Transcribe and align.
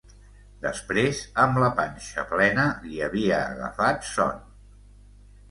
Després, 0.61 1.19
amb 1.43 1.59
la 1.63 1.67
panxa 1.79 2.23
plena, 2.33 2.65
li 2.87 3.05
havia 3.09 3.39
agafat 3.53 4.09
son... 4.15 4.43